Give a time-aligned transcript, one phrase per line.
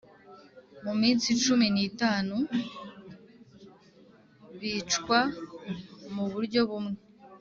[0.83, 2.37] mu minsi cumi n itanu
[4.59, 5.19] bicwa
[6.13, 6.97] mu buryo bumwe